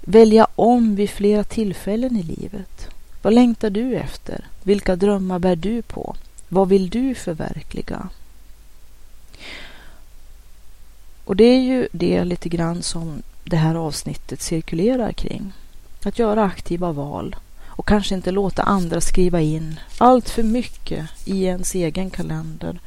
[0.00, 2.88] välja om vid flera tillfällen i livet.
[3.22, 4.44] Vad längtar du efter?
[4.62, 6.16] Vilka drömmar bär du på?
[6.48, 8.08] Vad vill du förverkliga?
[11.24, 15.52] Och det är ju det lite grann som det här avsnittet cirkulerar kring.
[16.04, 21.44] Att göra aktiva val och kanske inte låta andra skriva in allt för mycket i
[21.44, 22.80] ens egen kalender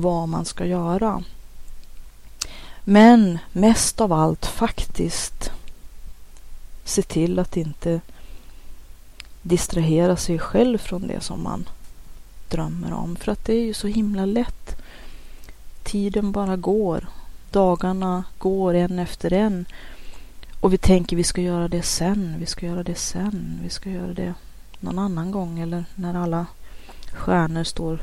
[0.00, 1.22] vad man ska göra.
[2.84, 5.50] Men mest av allt faktiskt
[6.84, 8.00] se till att inte
[9.42, 11.68] distrahera sig själv från det som man
[12.48, 13.16] drömmer om.
[13.16, 14.82] För att det är ju så himla lätt.
[15.82, 17.08] Tiden bara går.
[17.50, 19.66] Dagarna går en efter en.
[20.60, 23.90] Och vi tänker vi ska göra det sen, vi ska göra det sen, vi ska
[23.90, 24.34] göra det
[24.80, 26.46] någon annan gång eller när alla
[27.12, 28.00] stjärnor står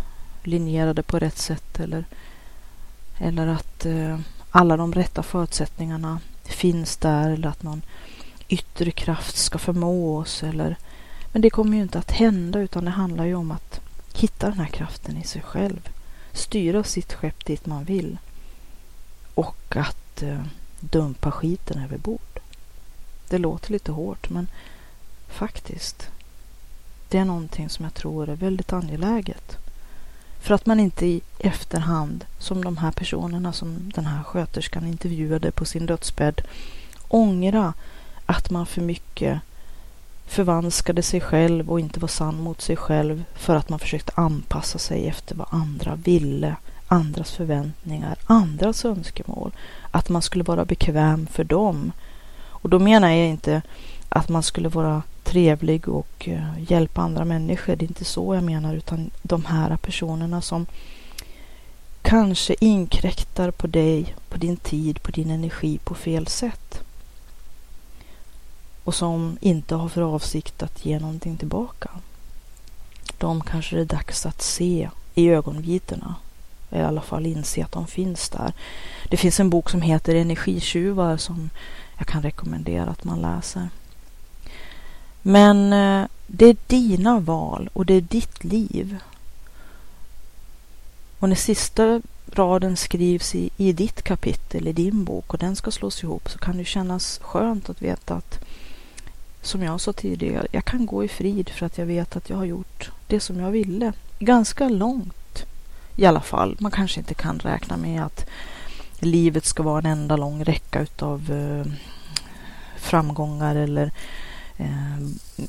[0.47, 2.05] linjerade på rätt sätt eller,
[3.17, 4.19] eller att eh,
[4.51, 7.81] alla de rätta förutsättningarna finns där eller att någon
[8.47, 10.77] yttre kraft ska förmå oss eller
[11.31, 13.79] men det kommer ju inte att hända utan det handlar ju om att
[14.13, 15.89] hitta den här kraften i sig själv.
[16.31, 18.17] Styra sitt skepp dit man vill.
[19.33, 20.43] Och att eh,
[20.79, 22.39] dumpa skiten över bord.
[23.29, 24.47] Det låter lite hårt men
[25.27, 26.09] faktiskt.
[27.09, 29.57] Det är någonting som jag tror är väldigt angeläget.
[30.43, 35.51] För att man inte i efterhand, som de här personerna som den här sköterskan intervjuade
[35.51, 36.41] på sin dödsbädd,
[37.07, 37.73] ångra
[38.25, 39.39] att man för mycket
[40.25, 44.79] förvanskade sig själv och inte var sann mot sig själv för att man försökte anpassa
[44.79, 46.55] sig efter vad andra ville,
[46.87, 49.51] andras förväntningar, andras önskemål.
[49.91, 51.91] Att man skulle vara bekväm för dem.
[52.41, 53.61] Och då menar jag inte
[54.09, 57.75] att man skulle vara trevlig och eh, hjälpa andra människor.
[57.75, 60.65] Det är inte så jag menar, utan de här personerna som
[62.01, 66.83] kanske inkräktar på dig, på din tid, på din energi på fel sätt
[68.83, 71.89] och som inte har för avsikt att ge någonting tillbaka.
[73.17, 76.15] De kanske det är dags att se i ögonvitorna.
[76.71, 78.53] I alla fall inse att de finns där.
[79.09, 81.49] Det finns en bok som heter Energitjuvar som
[81.97, 83.69] jag kan rekommendera att man läser.
[85.25, 88.97] Men eh, det är dina val och det är ditt liv.
[91.19, 92.01] Och när sista
[92.31, 96.39] raden skrivs i, i ditt kapitel, i din bok och den ska slås ihop så
[96.39, 98.45] kan det kännas skönt att veta att
[99.41, 102.37] som jag sa tidigare, jag kan gå i frid för att jag vet att jag
[102.37, 103.93] har gjort det som jag ville.
[104.19, 105.45] Ganska långt
[105.95, 106.55] i alla fall.
[106.59, 108.25] Man kanske inte kan räkna med att
[108.99, 111.71] livet ska vara en enda lång räcka utav eh,
[112.77, 113.91] framgångar eller eh,
[114.57, 114.99] Eh,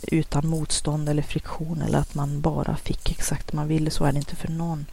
[0.03, 3.91] utan motstånd eller friktion eller att man bara fick exakt det man ville.
[3.91, 4.87] Så är det inte för någon.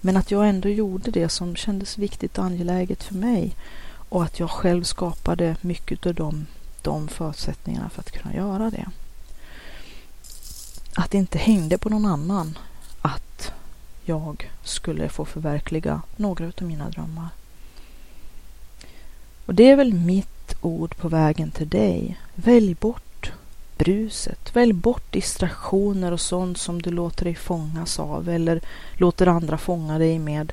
[0.00, 3.56] Men att jag ändå gjorde det som kändes viktigt och angeläget för mig
[4.08, 6.46] och att jag själv skapade mycket av de,
[6.82, 8.86] de förutsättningarna för att kunna göra det.
[10.94, 12.58] Att det inte hängde på någon annan
[13.02, 13.52] att
[14.04, 17.28] jag skulle få förverkliga några av mina drömmar.
[19.46, 22.18] Och det är väl mitt ord på vägen till dig.
[22.34, 23.03] Välj bort
[23.84, 24.56] bruset.
[24.56, 28.60] Välj bort distraktioner och sånt som du låter dig fångas av eller
[28.94, 30.52] låter andra fånga dig med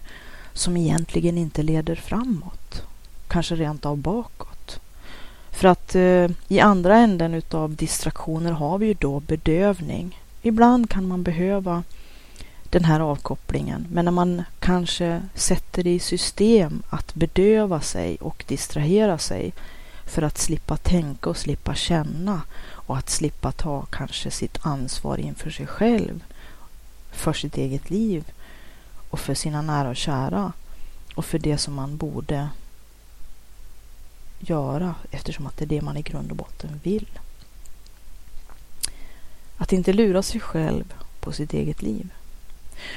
[0.54, 2.84] som egentligen inte leder framåt.
[3.28, 4.80] Kanske rent av bakåt.
[5.52, 10.20] För att eh, i andra änden utav distraktioner har vi ju då bedövning.
[10.42, 11.84] Ibland kan man behöva
[12.70, 13.88] den här avkopplingen.
[13.92, 19.54] Men när man kanske sätter i system att bedöva sig och distrahera sig
[20.06, 22.42] för att slippa tänka och slippa känna
[22.92, 26.24] och att slippa ta kanske sitt ansvar inför sig själv,
[27.12, 28.32] för sitt eget liv
[29.10, 30.54] och för sina nära och kära
[31.16, 32.50] och för det som man borde
[34.40, 37.20] göra eftersom att det är det man i grund och botten vill.
[39.58, 42.14] Att inte lura sig själv på sitt eget liv.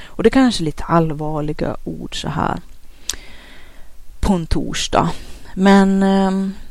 [0.05, 2.61] Och det är kanske är lite allvarliga ord så här
[4.21, 5.11] på en torsdag.
[5.55, 6.64] Men eh,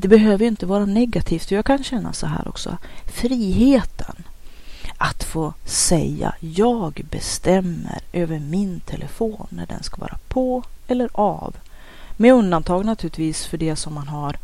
[0.00, 1.50] det behöver ju inte vara negativt.
[1.50, 2.76] Jag kan känna så här också.
[3.06, 4.16] Friheten
[4.98, 11.56] att få säga jag bestämmer över min telefon när den ska vara på eller av.
[12.16, 14.36] Med undantag naturligtvis för det som man har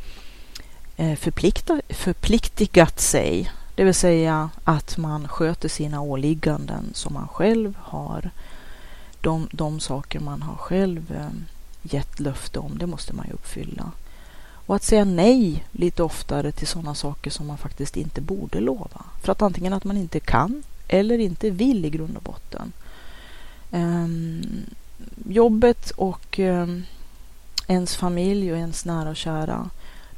[0.97, 1.19] eh,
[1.89, 8.31] förpliktigat sig det vill säga att man sköter sina åligganden som man själv har.
[9.21, 11.29] De, de saker man har själv eh,
[11.83, 13.91] gett löfte om, det måste man ju uppfylla.
[14.67, 19.05] Och att säga nej lite oftare till sådana saker som man faktiskt inte borde lova.
[19.23, 22.73] För att antingen att man inte kan eller inte vill i grund och botten.
[23.71, 24.67] Um,
[25.29, 26.85] jobbet och um,
[27.67, 29.71] ens familj och ens nära och kära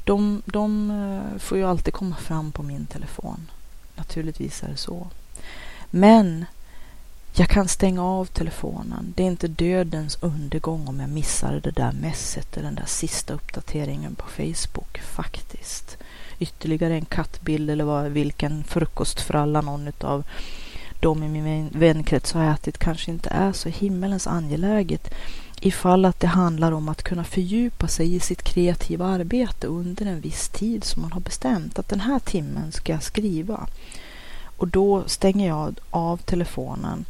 [0.07, 3.51] de, de eh, får ju alltid komma fram på min telefon.
[3.97, 5.07] Naturligtvis är det så.
[5.91, 6.45] Men
[7.39, 9.13] jag kan stänga av telefonen.
[9.17, 13.35] Det är inte dödens undergång om jag missar det där messet eller den där sista
[13.35, 15.97] uppdateringen på Facebook faktiskt.
[16.39, 20.25] Ytterligare en kattbild eller vad, vilken frukostfralla någon av
[21.01, 25.15] de i min vänkrets har ätit kanske inte är så himmelens angeläget
[25.61, 30.21] ifall att det handlar om att kunna fördjupa sig i sitt kreativa arbete under en
[30.21, 33.67] viss tid som man har bestämt att den här timmen ska jag skriva.
[34.57, 37.05] Och då stänger jag av telefonen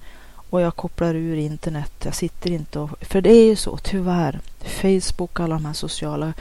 [0.51, 1.93] och jag kopplar ur internet.
[2.05, 2.91] Jag sitter inte och...
[3.01, 4.41] För det är ju så, tyvärr.
[4.65, 6.33] Facebook, alla de här sociala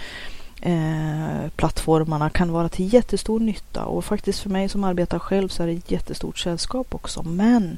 [0.62, 3.86] eh, plattformarna kan vara till jättestor nytta.
[3.86, 7.24] Och faktiskt för mig som arbetar själv så är det ett jättestort sällskap också.
[7.24, 7.78] Men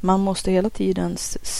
[0.00, 1.16] man måste hela tiden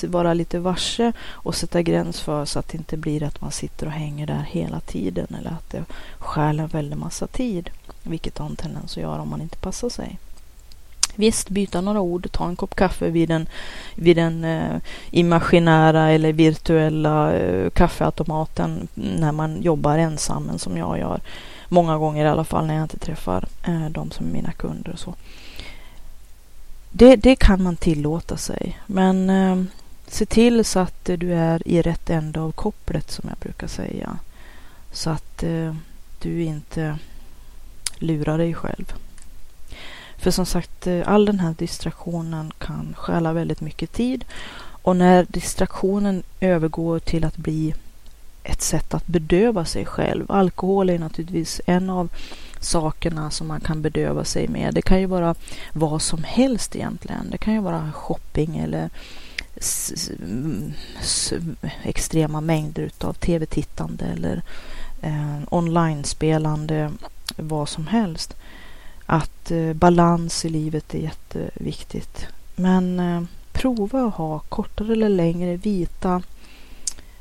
[0.07, 3.87] vara lite varse och sätta gräns för så att det inte blir att man sitter
[3.87, 5.85] och hänger där hela tiden eller att det
[6.19, 7.71] stjäl en väldig massa tid,
[8.03, 10.19] vilket har en tendens att göra om man inte passar sig.
[11.17, 13.49] Visst, byta några ord, ta en kopp kaffe vid den,
[13.95, 14.77] vid den eh,
[15.11, 21.21] imaginära eller virtuella eh, kaffeautomaten när man jobbar ensam, som jag gör.
[21.69, 24.93] Många gånger i alla fall när jag inte träffar eh, de som är mina kunder
[24.93, 25.15] och så.
[26.91, 29.63] Det, det kan man tillåta sig, men eh,
[30.09, 34.19] se till så att du är i rätt ände av kopplet som jag brukar säga.
[34.93, 35.75] Så att eh,
[36.19, 36.99] du inte
[37.99, 38.93] lurar dig själv.
[40.19, 44.25] För som sagt, eh, all den här distraktionen kan stjäla väldigt mycket tid.
[44.83, 47.75] Och när distraktionen övergår till att bli
[48.43, 50.31] ett sätt att bedöva sig själv.
[50.31, 52.09] Alkohol är naturligtvis en av
[52.61, 54.75] sakerna som man kan bedöva sig med.
[54.75, 55.35] Det kan ju vara
[55.73, 57.31] vad som helst egentligen.
[57.31, 58.91] Det kan ju vara shopping eller
[61.83, 64.43] extrema mängder av tv-tittande eller
[65.03, 66.93] eh, online-spelande,
[67.37, 68.37] vad som helst.
[69.07, 72.27] Att eh, balans i livet är jätteviktigt.
[72.57, 76.23] Men eh, prova att ha kortare eller längre vita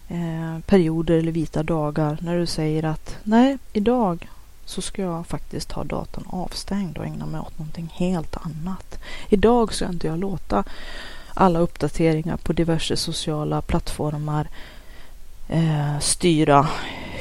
[0.07, 4.29] eh, perioder eller vita dagar när du säger att nej, idag
[4.65, 8.99] så ska jag faktiskt ha datorn avstängd och ägna mig åt någonting helt annat.
[9.29, 10.63] Idag ska inte jag låta
[11.33, 14.47] alla uppdateringar på diverse sociala plattformar
[15.47, 16.67] eh, styra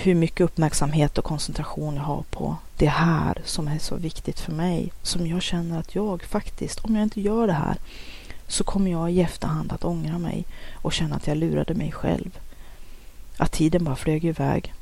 [0.07, 4.53] hur mycket uppmärksamhet och koncentration jag har på det här som är så viktigt för
[4.53, 4.93] mig.
[5.03, 7.77] Som jag känner att jag faktiskt, om jag inte gör det här,
[8.49, 10.45] så kommer jag i efterhand att ångra mig
[10.75, 12.39] och känna att jag lurade mig själv.
[13.37, 14.75] Att tiden bara flög iväg.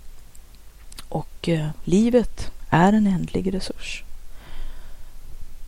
[1.09, 4.05] Och eh, livet är en ändlig resurs.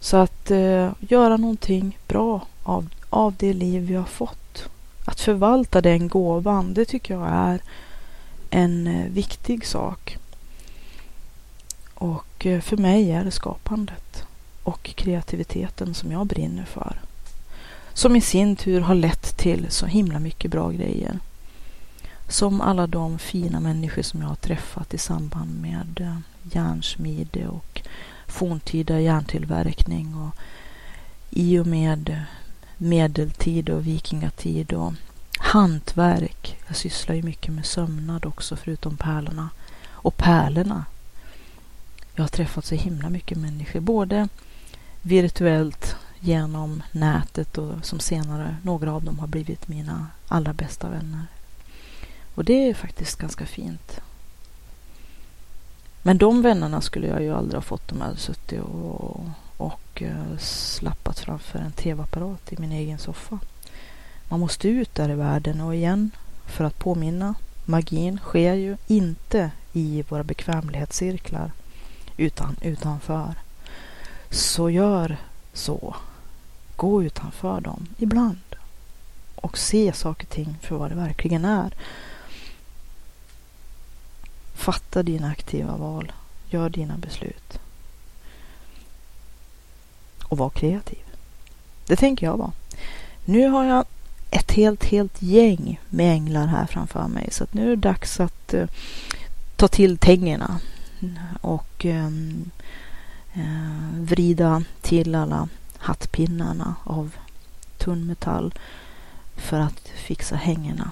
[0.01, 4.69] Så att eh, göra någonting bra av, av det liv vi har fått.
[5.05, 7.61] Att förvalta den gåvan, det tycker jag är
[8.55, 10.19] en eh, viktig sak.
[11.95, 14.25] Och eh, för mig är det skapandet
[14.63, 17.01] och kreativiteten som jag brinner för.
[17.93, 21.19] Som i sin tur har lett till så himla mycket bra grejer.
[22.29, 26.19] Som alla de fina människor som jag har träffat i samband med eh,
[26.53, 27.83] järnsmide och
[28.27, 30.37] forntida järntillverkning och
[31.31, 32.23] i och med
[32.77, 34.93] medeltid och vikingatid och
[35.55, 36.59] hantverk.
[36.67, 39.51] Jag sysslar ju mycket med sömnad också förutom pärlorna.
[39.91, 40.85] Och pärlorna.
[42.15, 44.29] Jag har träffat så himla mycket människor, både
[45.03, 51.27] virtuellt genom nätet och som senare, några av dem har blivit mina allra bästa vänner.
[52.35, 54.01] Och det är faktiskt ganska fint.
[56.03, 59.27] Men de vännerna skulle jag ju aldrig ha fått om jag hade suttit och,
[59.57, 63.39] och eh, slappat framför en tv-apparat i min egen soffa.
[64.29, 66.11] Man måste ut där i världen och igen,
[66.47, 71.51] för att påminna, magin sker ju inte i våra bekvämlighetscirklar
[72.17, 73.35] utan utanför.
[74.31, 75.17] Så gör
[75.53, 75.97] så.
[76.77, 78.57] Gå utanför dem ibland
[79.37, 81.75] och se saker och ting för vad det verkligen är.
[84.55, 86.13] Fatta dina aktiva val.
[86.51, 87.59] Gör dina beslut.
[90.25, 91.05] Och var kreativ.
[91.87, 92.53] Det tänker jag vara.
[93.25, 93.85] Nu har jag
[94.35, 97.29] ett helt, helt gäng med änglar här framför mig.
[97.31, 98.67] Så att nu är det dags att uh,
[99.57, 100.61] ta till tängerna
[101.41, 102.51] och um,
[103.37, 107.15] uh, vrida till alla hattpinnarna av
[107.79, 108.55] tunn metall
[109.37, 110.91] för att fixa hängena.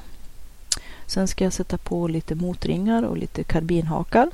[1.06, 4.30] Sen ska jag sätta på lite motringar och lite karbinhakar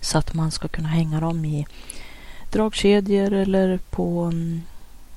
[0.00, 1.66] så att man ska kunna hänga dem i
[2.52, 4.62] dragkedjor eller på um,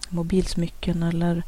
[0.09, 1.43] mobilsmycken eller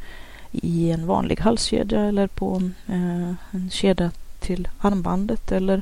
[0.52, 5.82] i en vanlig halskedja eller på eh, en kedja till armbandet eller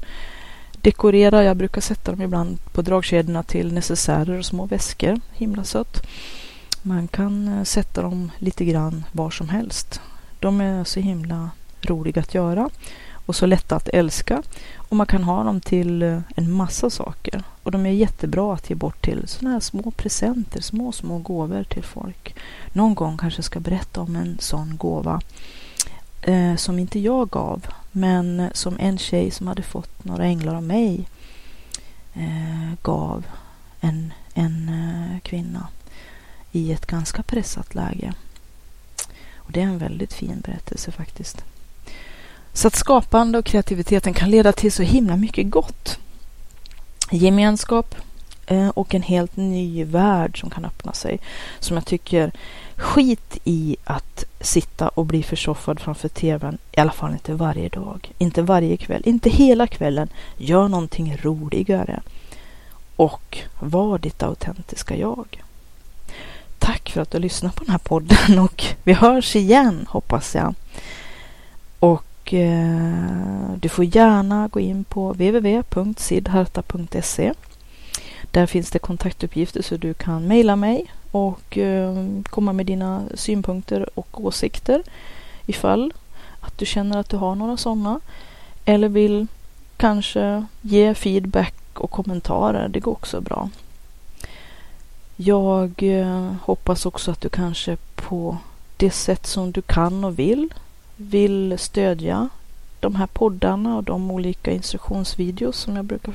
[0.82, 1.44] dekorera.
[1.44, 5.20] Jag brukar sätta dem ibland på dragkedjorna till necessärer och små väskor.
[5.34, 6.08] Himla sött.
[6.82, 10.02] Man kan eh, sätta dem lite grann var som helst.
[10.40, 11.50] De är så himla
[11.82, 12.70] roliga att göra
[13.26, 14.44] och så lätta att älska.
[14.90, 17.44] Och man kan ha dem till eh, en massa saker.
[17.64, 21.64] Och de är jättebra att ge bort till sådana här små presenter, små, små gåvor
[21.64, 22.36] till folk.
[22.74, 25.22] Någon gång kanske jag ska berätta om en sån gåva
[26.22, 30.64] eh, som inte jag gav, men som en tjej som hade fått några änglar av
[30.64, 31.08] mig
[32.14, 33.26] eh, gav
[33.80, 35.68] en, en eh, kvinna
[36.52, 38.14] i ett ganska pressat läge.
[39.36, 41.44] Och det är en väldigt fin berättelse faktiskt.
[42.54, 46.00] Så att skapande och kreativiteten kan leda till så himla mycket gott.
[47.12, 47.96] Gemenskap
[48.48, 51.20] eh, och en helt ny värld som kan öppna sig.
[51.60, 52.32] Som jag tycker,
[52.76, 56.58] skit i att sitta och bli försoffad framför tvn.
[56.72, 60.10] I alla fall inte varje dag, inte varje kväll, inte hela kvällen.
[60.38, 62.02] Gör någonting roligare.
[62.96, 65.44] Och var ditt autentiska jag.
[66.60, 70.56] Tack för att du lyssnade på den här podden och vi hörs igen hoppas jag.
[72.30, 77.34] Och Eh, du får gärna gå in på www.sidharta.se.
[78.32, 84.00] Där finns det kontaktuppgifter så du kan mejla mig och eh, komma med dina synpunkter
[84.00, 84.84] och åsikter
[85.46, 85.94] ifall
[86.40, 88.00] att du känner att du har några sådana
[88.66, 89.28] eller vill
[89.78, 92.68] kanske ge feedback och kommentarer.
[92.68, 93.50] Det går också bra.
[95.16, 98.38] Jag eh, hoppas också att du kanske på
[98.78, 100.50] det sätt som du kan och vill
[101.00, 102.30] vill stödja
[102.80, 106.14] de här poddarna och de olika instruktionsvideos som jag brukar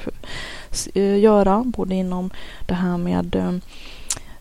[0.95, 2.31] eh, göra, både inom
[2.67, 3.53] det här med eh,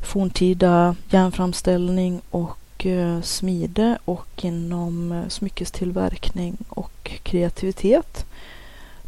[0.02, 8.26] forntida järnframställning och eh, smide och inom smyckestillverkning och kreativitet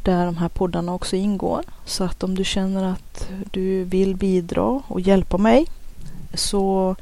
[0.03, 1.63] där de här poddarna också ingår.
[1.85, 5.65] Så att om du känner att du vill bidra och hjälpa mig
[6.33, 6.95] så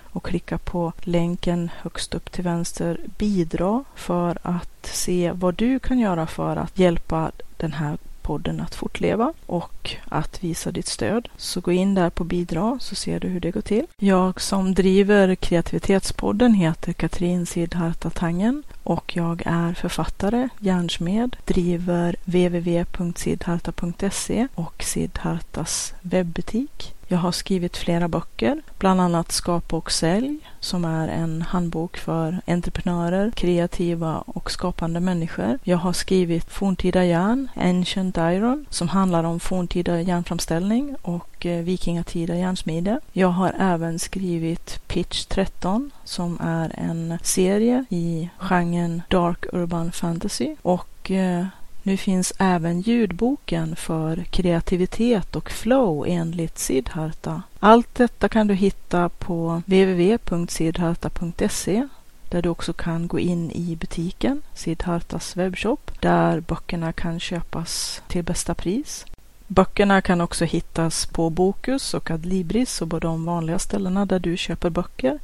[0.11, 5.99] och klicka på länken högst upp till vänster bidra för att se vad du kan
[5.99, 11.29] göra för att hjälpa den här podden att fortleva och att visa ditt stöd.
[11.37, 13.85] Så gå in där på bidra så ser du hur det går till.
[13.97, 24.47] Jag som driver kreativitetspodden heter Katrin Sidharta Tangen och jag är författare, järnsmed, driver www.sidharta.se
[24.55, 26.95] och Sidhartas webbutik.
[27.07, 32.41] Jag har skrivit flera böcker, bland annat Skapa och sälj som är en handbok för
[32.47, 35.59] entreprenörer, kreativa och skapande människor.
[35.63, 42.35] Jag har skrivit Forntida järn, Ancient Iron, som handlar om forntida järnframställning och Eh, vikingatida
[42.35, 42.99] järnsmide.
[43.13, 50.55] Jag har även skrivit Pitch 13 som är en serie i genren Dark Urban Fantasy
[50.61, 51.45] och eh,
[51.83, 57.41] nu finns även ljudboken för kreativitet och flow enligt Siddharta.
[57.59, 61.87] Allt detta kan du hitta på www.siddharta.se
[62.29, 68.23] där du också kan gå in i butiken, Siddhartas webbshop, där böckerna kan köpas till
[68.23, 69.05] bästa pris.
[69.53, 74.37] Böckerna kan också hittas på Bokus och Adlibris och på de vanliga ställena där du
[74.37, 75.19] köper böcker.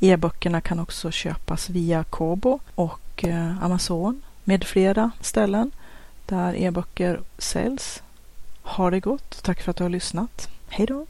[0.00, 5.70] E-böckerna kan också köpas via Kobo och eh, Amazon med flera ställen
[6.26, 8.02] där e-böcker säljs.
[8.62, 9.42] Ha det gott.
[9.42, 10.48] Tack för att du har lyssnat.
[10.68, 11.06] Hej då!